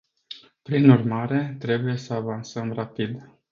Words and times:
Prin 0.63 0.89
urmare, 0.89 1.55
trebuie 1.59 1.95
să 1.95 2.13
avansăm 2.13 2.71
rapid. 2.71 3.33